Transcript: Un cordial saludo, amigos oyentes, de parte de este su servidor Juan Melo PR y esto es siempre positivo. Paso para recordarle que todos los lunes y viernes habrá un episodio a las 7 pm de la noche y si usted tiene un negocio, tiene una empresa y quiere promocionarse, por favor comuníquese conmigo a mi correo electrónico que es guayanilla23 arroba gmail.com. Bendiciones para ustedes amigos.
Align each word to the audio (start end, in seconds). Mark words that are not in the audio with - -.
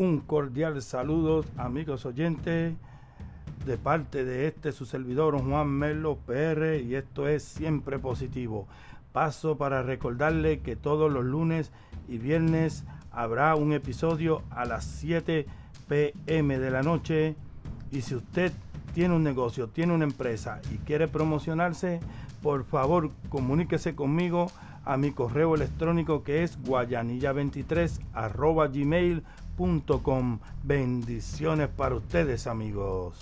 Un 0.00 0.20
cordial 0.20 0.80
saludo, 0.80 1.44
amigos 1.58 2.06
oyentes, 2.06 2.72
de 3.66 3.76
parte 3.76 4.24
de 4.24 4.46
este 4.46 4.72
su 4.72 4.86
servidor 4.86 5.38
Juan 5.38 5.68
Melo 5.68 6.16
PR 6.16 6.80
y 6.82 6.94
esto 6.94 7.28
es 7.28 7.42
siempre 7.42 7.98
positivo. 7.98 8.66
Paso 9.12 9.58
para 9.58 9.82
recordarle 9.82 10.60
que 10.60 10.74
todos 10.74 11.12
los 11.12 11.26
lunes 11.26 11.70
y 12.08 12.16
viernes 12.16 12.84
habrá 13.12 13.54
un 13.56 13.74
episodio 13.74 14.42
a 14.48 14.64
las 14.64 14.86
7 14.86 15.44
pm 15.86 16.58
de 16.58 16.70
la 16.70 16.82
noche 16.82 17.36
y 17.92 18.00
si 18.00 18.14
usted 18.14 18.52
tiene 18.94 19.14
un 19.14 19.22
negocio, 19.22 19.68
tiene 19.68 19.92
una 19.92 20.04
empresa 20.04 20.62
y 20.72 20.78
quiere 20.78 21.08
promocionarse, 21.08 22.00
por 22.42 22.64
favor 22.64 23.10
comuníquese 23.28 23.94
conmigo 23.94 24.50
a 24.86 24.96
mi 24.96 25.10
correo 25.10 25.54
electrónico 25.54 26.22
que 26.22 26.42
es 26.42 26.58
guayanilla23 26.62 28.00
arroba 28.14 28.66
gmail.com. 28.68 29.49
Bendiciones 30.62 31.68
para 31.68 31.94
ustedes 31.94 32.46
amigos. 32.46 33.14